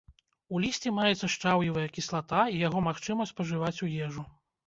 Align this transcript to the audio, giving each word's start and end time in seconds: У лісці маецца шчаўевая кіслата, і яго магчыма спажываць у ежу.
У 0.53 0.61
лісці 0.61 0.93
маецца 0.99 1.27
шчаўевая 1.33 1.83
кіслата, 1.99 2.39
і 2.55 2.63
яго 2.67 2.79
магчыма 2.87 3.29
спажываць 3.33 3.83
у 3.89 3.93
ежу. 4.07 4.27